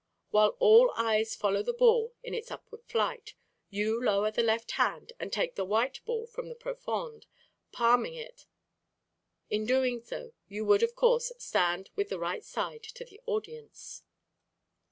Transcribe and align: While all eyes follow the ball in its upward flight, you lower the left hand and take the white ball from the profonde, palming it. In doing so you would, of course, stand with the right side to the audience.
While 0.31 0.57
all 0.57 0.91
eyes 0.95 1.35
follow 1.35 1.61
the 1.61 1.73
ball 1.75 2.15
in 2.23 2.33
its 2.33 2.49
upward 2.49 2.83
flight, 2.85 3.35
you 3.69 4.03
lower 4.03 4.31
the 4.31 4.41
left 4.41 4.71
hand 4.71 5.13
and 5.19 5.31
take 5.31 5.53
the 5.53 5.63
white 5.63 6.03
ball 6.05 6.25
from 6.25 6.49
the 6.49 6.55
profonde, 6.55 7.27
palming 7.71 8.15
it. 8.15 8.47
In 9.51 9.67
doing 9.67 10.01
so 10.01 10.33
you 10.47 10.65
would, 10.65 10.81
of 10.81 10.95
course, 10.95 11.31
stand 11.37 11.91
with 11.95 12.09
the 12.09 12.17
right 12.17 12.43
side 12.43 12.81
to 12.81 13.05
the 13.05 13.21
audience. 13.27 14.01